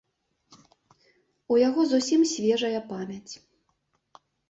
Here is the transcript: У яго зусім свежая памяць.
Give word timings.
У 1.55 1.59
яго 1.67 1.81
зусім 1.93 2.21
свежая 2.35 2.79
памяць. 2.91 3.33